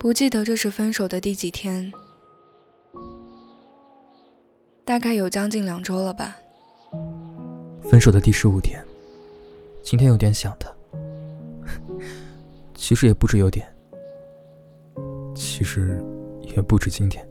[0.00, 1.92] 不记得这是分手的第几天，
[4.82, 6.38] 大概有将近两周了吧。
[7.82, 8.82] 分手的第十五天，
[9.82, 10.72] 今天有点想他。
[12.74, 13.70] 其实也不止有点，
[15.34, 16.02] 其实
[16.40, 17.28] 也不止今天。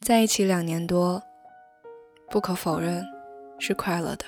[0.00, 1.22] 在一起两年多，
[2.28, 3.06] 不可否认
[3.60, 4.24] 是快乐的。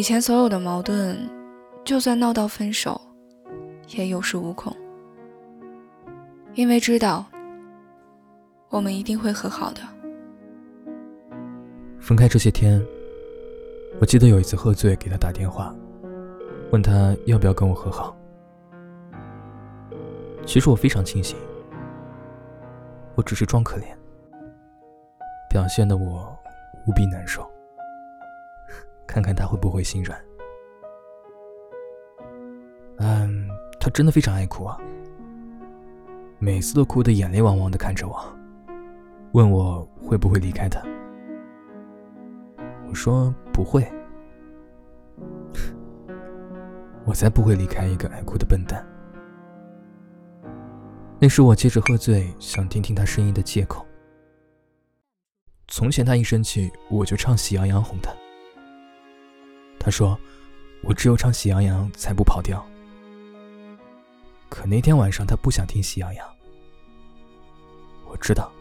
[0.00, 1.14] 以前所有的矛盾，
[1.84, 2.98] 就算闹到分手，
[3.88, 4.74] 也有恃无恐，
[6.54, 7.26] 因为知道
[8.70, 9.82] 我们一定会和好的。
[11.98, 12.82] 分开这些天，
[14.00, 15.74] 我记得有一次喝醉给他打电话，
[16.72, 18.16] 问他要不要跟我和好。
[20.46, 21.36] 其实我非常清醒，
[23.16, 23.84] 我只是装可怜，
[25.50, 26.34] 表现的我
[26.86, 27.46] 无比难受。
[29.10, 30.16] 看看他会不会心软。
[32.98, 33.48] 嗯，
[33.80, 34.78] 他真的非常爱哭啊，
[36.38, 38.16] 每次都哭得眼泪汪汪的看着我，
[39.32, 40.80] 问我会不会离开他。
[42.88, 43.84] 我说不会，
[47.04, 48.86] 我才不会离开一个爱哭的笨蛋。
[51.18, 53.84] 那是我借着喝醉想听听他声音的借口。
[55.66, 58.12] 从前他一生气，我就唱《喜羊羊》哄他。
[59.82, 60.16] 他说
[60.84, 62.62] ：“我只有唱《喜羊羊》才不跑调。”
[64.50, 66.28] 可那天晚上他不想听《喜羊羊》。
[68.06, 68.52] 我知道，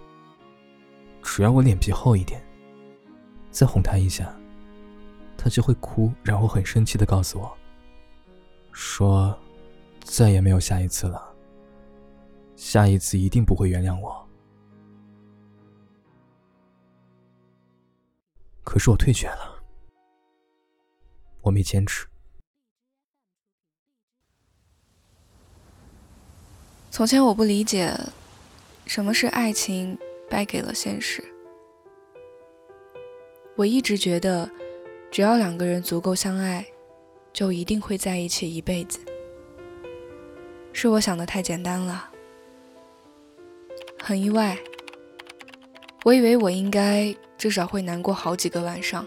[1.21, 2.41] 只要我脸皮厚一点，
[3.51, 4.33] 再哄他一下，
[5.37, 7.51] 他就会哭，然后很生气的告诉我
[8.71, 9.37] ：“说
[10.01, 11.21] 再也没有下一次了，
[12.55, 14.25] 下一次一定不会原谅我。”
[18.63, 19.48] 可是我退却了。
[21.49, 22.05] 我没坚持。
[26.91, 27.91] 从前我不理解，
[28.85, 29.97] 什么是爱情
[30.29, 31.23] 败给了现实。
[33.55, 34.49] 我一直觉得，
[35.11, 36.65] 只要两个人足够相爱，
[37.33, 38.99] 就一定会在一起一辈子。
[40.71, 42.09] 是我想的太简单了，
[44.01, 44.57] 很意外。
[46.05, 49.05] 我以为我应该至少会难过好几个晚上，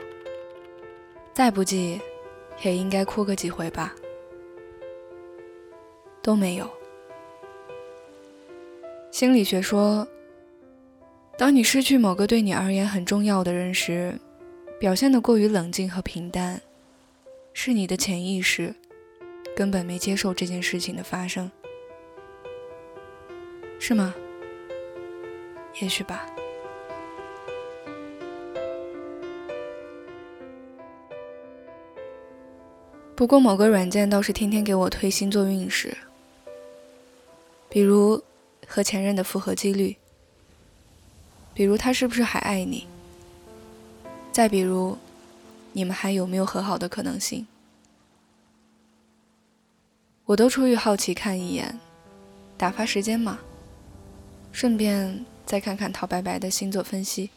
[1.33, 2.01] 再不济。
[2.61, 3.95] 也应该哭个几回吧，
[6.23, 6.71] 都没有。
[9.11, 10.07] 心理学说，
[11.37, 14.19] 当你失去某个对你而言很重要的人时，
[14.79, 16.61] 表现的过于冷静和平淡，
[17.53, 18.75] 是你的潜意识
[19.55, 21.51] 根本没接受这件事情的发生，
[23.79, 24.15] 是吗？
[25.81, 26.32] 也许吧。
[33.15, 35.97] 不过某个软件倒是天天给我推星座运势，
[37.69, 38.21] 比如
[38.67, 39.97] 和前任的复合几率，
[41.55, 42.87] 比如他是不是还爱你，
[44.33, 44.97] 再比如
[45.73, 47.47] 你们还有没有和好的可能性，
[50.25, 51.79] 我都出于好奇看一眼，
[52.57, 53.39] 打发时间嘛，
[54.51, 57.31] 顺便再看看陶白白的星座分析，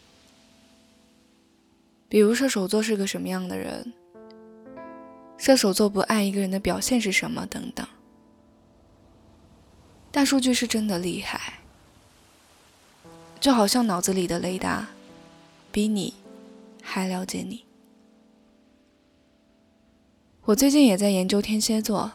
[2.09, 3.93] 比如射手座是个什么样的人。
[5.37, 7.45] 射手座不爱一个人的表现是什么？
[7.45, 7.85] 等等，
[10.11, 11.59] 大数据是真的厉害，
[13.39, 14.87] 就好像脑子里的雷达
[15.71, 16.13] 比你
[16.81, 17.65] 还了解你。
[20.45, 22.13] 我最近也在研究天蝎座，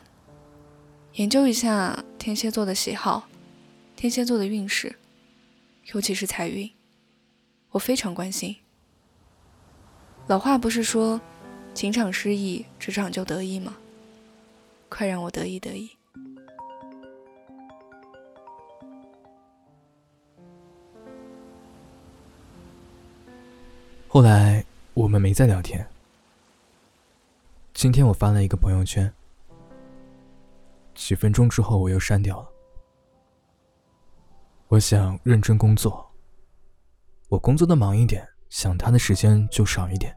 [1.15, 3.29] 研究一下天蝎座的喜好，
[3.95, 4.97] 天蝎座的运势，
[5.93, 6.71] 尤其是财运，
[7.71, 8.57] 我非常关心。
[10.27, 11.21] 老话不是说？
[11.73, 13.77] 情场失意，职场就得意吗？
[14.89, 15.91] 快让我得意得意。
[24.07, 25.87] 后来我们没再聊天。
[27.73, 29.11] 今天我发了一个朋友圈，
[30.95, 32.49] 几分钟之后我又删掉了。
[34.69, 36.11] 我想认真工作，
[37.29, 40.15] 我工作的忙一点，想他的时间就少一点。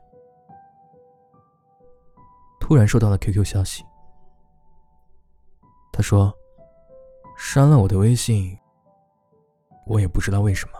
[2.64, 3.84] 突然收到了 QQ 消息，
[5.92, 6.34] 他说
[7.38, 8.58] 删了我的微信，
[9.86, 10.80] 我也不知道为什么。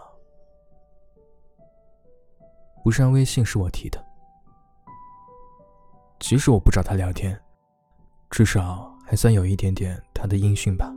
[2.82, 4.02] 不删微信是我提的，
[6.18, 7.38] 即使我不找他聊天，
[8.30, 10.90] 至少还算有一点点他的音讯吧。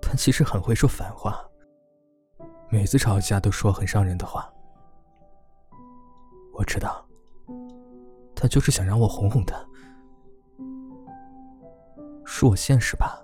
[0.00, 1.38] 他其实很会说反话，
[2.70, 4.50] 每次吵架都说很伤人的话。
[6.54, 7.06] 我知道。
[8.40, 9.56] 他就是想让我哄哄他。
[12.24, 13.20] 是我现实吧？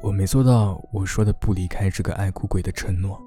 [0.00, 3.20] 我没做到我说的不离开这个爱哭鬼的承诺，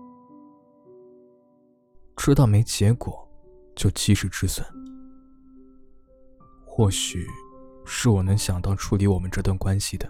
[2.16, 3.28] 知道没结果
[3.76, 4.66] 就及时止损。
[6.66, 7.28] 或许
[7.84, 10.10] 是我能想到处理我们这段关系的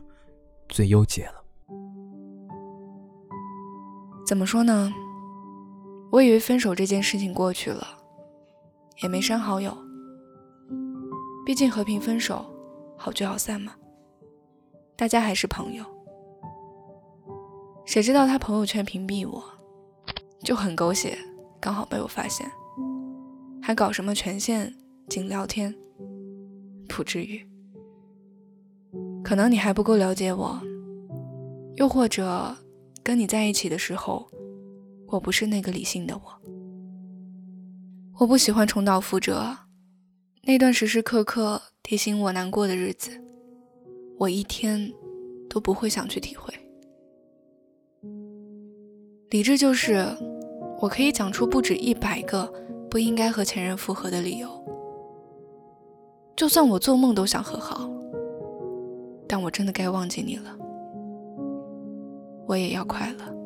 [0.67, 1.43] 最优解了。
[4.27, 4.93] 怎么说呢？
[6.11, 7.98] 我以为分手这件事情过去了，
[9.01, 9.75] 也没删好友。
[11.45, 12.45] 毕竟和平分手，
[12.95, 13.73] 好聚好散嘛，
[14.95, 15.83] 大家还是朋友。
[17.85, 19.43] 谁知道他朋友圈屏蔽我，
[20.43, 21.17] 就很狗血，
[21.59, 22.49] 刚好被我发现，
[23.61, 24.71] 还搞什么权限
[25.07, 25.73] 仅聊天，
[26.87, 27.43] 不至于。
[29.23, 30.59] 可能你还不够了解我，
[31.77, 32.55] 又或者
[33.03, 34.27] 跟你在一起的时候，
[35.07, 36.21] 我不是那个理性的我。
[38.19, 39.55] 我不喜欢重蹈覆辙，
[40.43, 43.11] 那段时时刻刻提醒我难过的日子，
[44.17, 44.91] 我一天
[45.49, 46.53] 都不会想去体会。
[49.29, 50.05] 理智就是，
[50.81, 52.51] 我可以讲出不止一百个
[52.89, 54.49] 不应该和前任复合的理由。
[56.35, 57.89] 就算我做梦都想和好，
[59.29, 60.57] 但我真的该忘记你了。
[62.45, 63.38] 我也要快乐。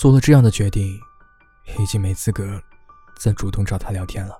[0.00, 0.98] 做了这样的决定，
[1.78, 2.58] 已经没资格。
[3.18, 4.34] 再主动找他聊天了。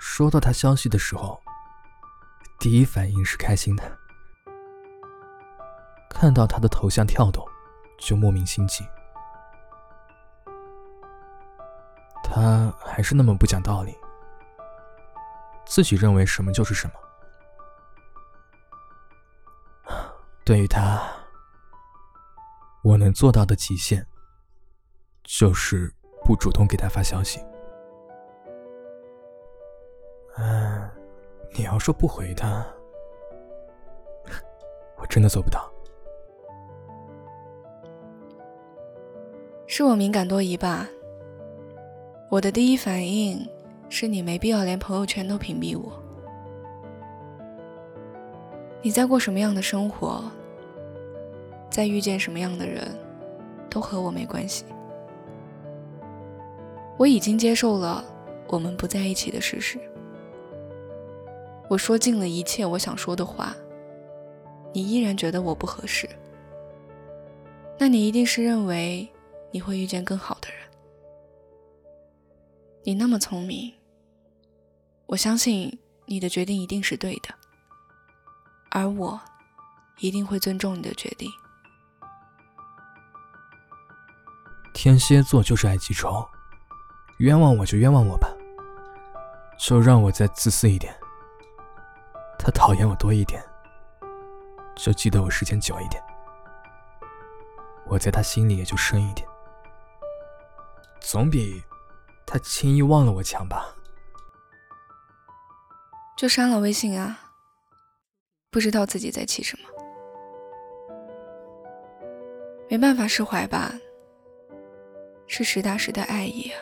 [0.00, 1.40] 收到他消息的时候，
[2.58, 3.98] 第一反应是开心的。
[6.08, 7.46] 看到他的头像跳动，
[7.96, 8.84] 就莫名心悸。
[12.24, 13.96] 他还是那么不讲道理，
[15.64, 16.94] 自己认为什么就是什么。
[20.44, 21.00] 对于他，
[22.82, 24.04] 我能做到的极限，
[25.22, 25.92] 就是。
[26.22, 27.40] 不主动给他发消息。
[30.36, 30.88] 嗯，
[31.56, 32.64] 你要说不回他，
[34.98, 35.68] 我真的做不到。
[39.66, 40.86] 是我敏感多疑吧？
[42.30, 43.44] 我的第一反应
[43.88, 46.00] 是你没必要连朋友圈都屏蔽我。
[48.82, 50.30] 你在过什么样的生活，
[51.70, 52.86] 再遇见什么样的人，
[53.70, 54.64] 都和我没关系。
[56.98, 58.04] 我已经接受了
[58.48, 59.78] 我们不在一起的事实。
[61.68, 63.56] 我说尽了一切我想说的话，
[64.72, 66.08] 你依然觉得我不合适，
[67.78, 69.08] 那你一定是认为
[69.52, 70.58] 你会遇见更好的人。
[72.82, 73.72] 你那么聪明，
[75.06, 77.28] 我相信你的决定一定是对的，
[78.70, 79.18] 而我
[80.00, 81.30] 一定会尊重你的决定。
[84.82, 86.26] 天蝎座就是爱记仇。
[87.18, 88.26] 冤枉我就冤枉我吧，
[89.58, 90.98] 就让我再自私一点。
[92.38, 93.44] 他讨厌我多一点，
[94.74, 96.02] 就记得我时间久一点。
[97.88, 99.28] 我在他心里也就深一点，
[100.98, 101.62] 总比
[102.24, 103.74] 他轻易忘了我强吧。
[106.16, 107.18] 就删了微信啊，
[108.50, 109.68] 不知道自己在气什么，
[112.70, 113.74] 没办法释怀吧，
[115.32, 116.58] 是实打实的爱意啊。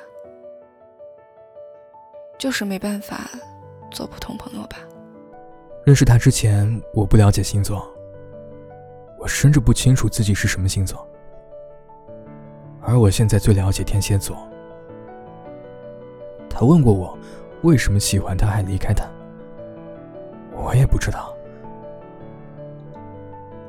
[2.37, 3.31] 就是没办法
[3.91, 4.77] 做普通朋友吧。
[5.87, 7.91] 认识他之前，我不了解星座，
[9.19, 11.09] 我甚至不清楚自己是什么星座。
[12.83, 14.37] 而我现在最了解天蝎座。
[16.51, 17.19] 他问过我，
[17.63, 19.09] 为什么喜欢他还离开他，
[20.55, 21.35] 我也不知道。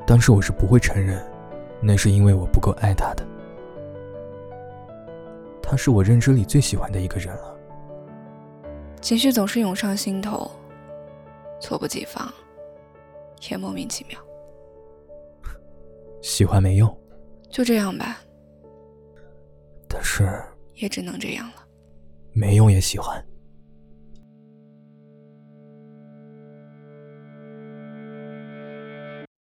[0.06, 1.25] 当时我是不会承认，
[1.79, 3.25] 那是因为我不够爱他的。
[5.69, 7.55] 他是我认知里最喜欢的一个人了。
[9.01, 10.49] 情绪总是涌上心头，
[11.61, 12.33] 猝不及防，
[13.51, 14.19] 也莫名其妙。
[16.23, 16.99] 喜欢没用，
[17.51, 18.17] 就这样吧。
[19.88, 21.63] 但是也只能这样了。
[22.31, 23.23] 没用也喜欢。